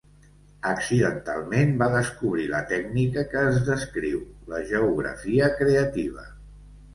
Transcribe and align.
Accidentalment 0.67 1.75
va 1.81 1.89
descobrir 1.95 2.45
la 2.53 2.61
tècnica 2.71 3.25
que 3.35 3.43
es 3.51 3.61
descriu: 3.69 4.25
la 4.55 4.63
geografia 4.73 5.53
creativa. 5.61 6.27